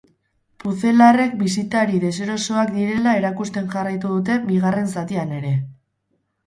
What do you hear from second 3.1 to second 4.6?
erakusten jarraitu dute